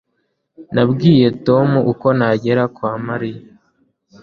[0.73, 3.43] Nabwiye Tom uko nagera kwa Mariya